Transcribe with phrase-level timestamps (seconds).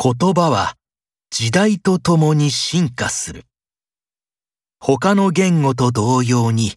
[0.00, 0.76] 言葉は
[1.28, 3.46] 時代とともに進化する。
[4.78, 6.74] 他の言語と同様に、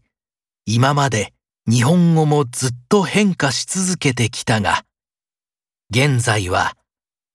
[0.65, 1.31] 今まで
[1.69, 4.85] 日本語もずっと変化し続けてきたが、
[5.91, 6.75] 現在は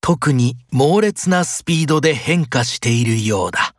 [0.01, 3.77] 特に猛烈なスピードで変化しているようだ。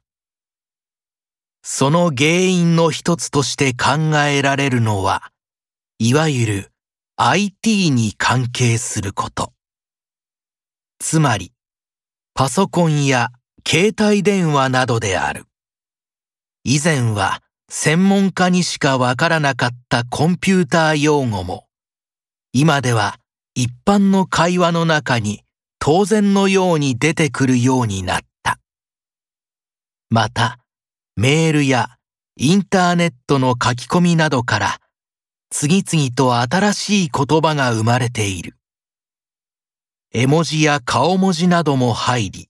[1.61, 5.29] その原因の一つとして考えられるのは、
[5.99, 6.71] いわゆる
[7.17, 9.51] IT に関係すること。
[10.99, 11.51] つまり、
[12.37, 13.29] パソコンや
[13.67, 15.45] 携帯電話などである。
[16.63, 21.65] 以前は専門家にしかわからなかったコンピューター用語も、
[22.53, 23.15] 今では
[23.55, 25.45] 一般の会話の中に
[25.79, 28.59] 当然のように出てくるようになった。
[30.11, 30.59] また、
[31.15, 31.97] メールや
[32.35, 34.79] インターネットの書き込みなどから
[35.49, 38.56] 次々と新しい言葉が生まれている。
[40.13, 42.49] 絵文字や顔文字なども入り、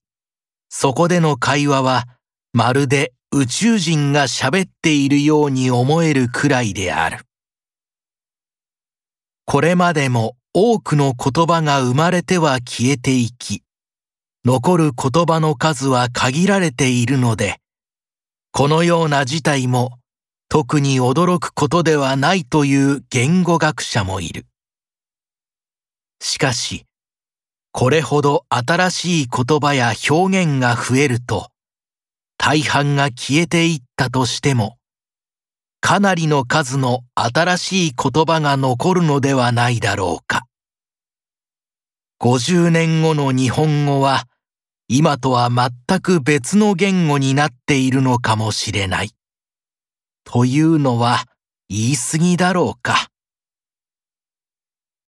[0.69, 2.05] そこでの会話は
[2.53, 7.19] まるで宇宙人が喋っているように思えるくらいである。
[9.45, 13.63] これまでも多くの言葉が生まれては消えていき、
[14.45, 17.59] 残る言葉の数は限られているので、
[18.51, 19.99] このような事態も
[20.49, 24.45] 特に驚くことではないという言語学者もいる。
[26.21, 26.85] しかし、
[27.79, 31.51] これほど新しい言葉や表現が増えると、
[32.35, 34.77] 大半が消えていったとしても、
[35.79, 40.47] かなりの数の新しい言葉が残るのではないだろうか。
[42.19, 44.23] 50年後の日本語は、
[44.87, 49.11] 今とは全く別の言語になっているのかもしれない。
[50.23, 51.25] というのは
[51.69, 53.09] 言い過ぎだろうか。